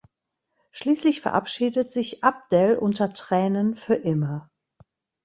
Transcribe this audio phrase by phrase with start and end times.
[0.71, 4.49] Schließlich verabschiedet sich Abdel unter Tränen für immer.